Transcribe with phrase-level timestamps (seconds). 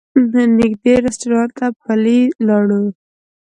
[0.59, 2.83] نږدې رسټورانټ ته پلي لاړو.